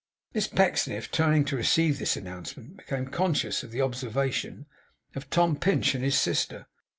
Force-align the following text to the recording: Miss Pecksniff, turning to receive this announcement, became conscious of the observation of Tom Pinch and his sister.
Miss 0.33 0.47
Pecksniff, 0.47 1.11
turning 1.11 1.45
to 1.45 1.55
receive 1.55 1.99
this 1.99 2.17
announcement, 2.17 2.75
became 2.75 3.05
conscious 3.09 3.61
of 3.61 3.69
the 3.69 3.83
observation 3.83 4.65
of 5.13 5.29
Tom 5.29 5.55
Pinch 5.55 5.93
and 5.93 6.03
his 6.03 6.19
sister. 6.19 6.65